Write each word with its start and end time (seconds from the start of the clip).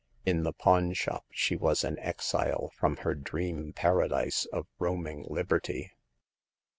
In 0.25 0.41
the 0.41 0.51
pawn 0.51 0.93
shop 0.93 1.25
she 1.29 1.55
was 1.55 1.83
an 1.83 1.99
exile 1.99 2.71
from 2.75 2.97
her 3.05 3.13
dream 3.13 3.71
paradise 3.71 4.45
of 4.45 4.65
roaming 4.79 5.27
liberty. 5.29 5.91